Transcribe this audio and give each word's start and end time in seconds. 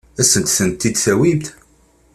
Ad 0.19 0.23
asent-tent-id-tawimt? 0.25 1.45